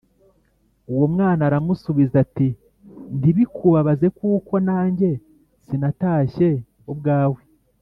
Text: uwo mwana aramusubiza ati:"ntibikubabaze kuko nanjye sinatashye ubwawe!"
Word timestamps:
uwo 0.93 1.05
mwana 1.13 1.41
aramusubiza 1.49 2.15
ati:"ntibikubabaze 2.25 4.07
kuko 4.17 4.53
nanjye 4.67 5.09
sinatashye 5.65 6.49
ubwawe!" 6.91 7.39